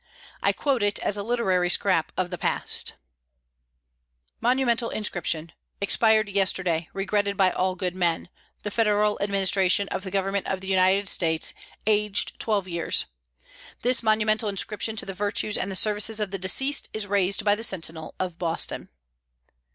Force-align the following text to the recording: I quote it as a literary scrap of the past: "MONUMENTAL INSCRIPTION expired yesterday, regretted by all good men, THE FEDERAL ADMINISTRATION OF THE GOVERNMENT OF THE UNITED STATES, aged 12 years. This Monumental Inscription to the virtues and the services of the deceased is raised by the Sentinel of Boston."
I 0.41 0.51
quote 0.51 0.81
it 0.81 0.97
as 1.01 1.15
a 1.15 1.21
literary 1.21 1.69
scrap 1.69 2.11
of 2.17 2.31
the 2.31 2.37
past: 2.39 2.95
"MONUMENTAL 4.39 4.89
INSCRIPTION 4.89 5.51
expired 5.79 6.27
yesterday, 6.27 6.89
regretted 6.91 7.37
by 7.37 7.51
all 7.51 7.75
good 7.75 7.93
men, 7.95 8.27
THE 8.63 8.71
FEDERAL 8.71 9.19
ADMINISTRATION 9.21 9.89
OF 9.89 10.03
THE 10.03 10.09
GOVERNMENT 10.09 10.47
OF 10.47 10.59
THE 10.59 10.69
UNITED 10.69 11.07
STATES, 11.07 11.53
aged 11.85 12.39
12 12.39 12.67
years. 12.67 13.05
This 13.83 14.01
Monumental 14.01 14.49
Inscription 14.49 14.95
to 14.95 15.05
the 15.05 15.13
virtues 15.13 15.55
and 15.55 15.69
the 15.69 15.75
services 15.75 16.19
of 16.19 16.31
the 16.31 16.39
deceased 16.39 16.89
is 16.93 17.05
raised 17.05 17.45
by 17.45 17.53
the 17.53 17.63
Sentinel 17.63 18.15
of 18.19 18.39
Boston." 18.39 18.89